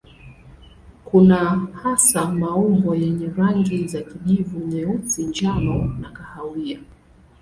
Kuna 1.05 1.37
hasa 1.83 2.25
maumbo 2.31 2.95
yenye 2.95 3.27
rangi 3.37 3.87
za 3.87 4.01
kijivu, 4.01 4.59
nyeusi, 4.67 5.23
njano 5.23 5.97
na 5.99 6.11
kahawia. 6.11 6.79